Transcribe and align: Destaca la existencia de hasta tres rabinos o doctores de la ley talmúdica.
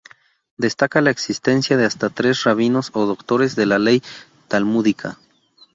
Destaca 0.57 0.99
la 0.99 1.11
existencia 1.11 1.77
de 1.77 1.85
hasta 1.85 2.09
tres 2.09 2.43
rabinos 2.43 2.89
o 2.93 3.05
doctores 3.05 3.55
de 3.55 3.67
la 3.67 3.77
ley 3.77 4.01
talmúdica. 4.47 5.19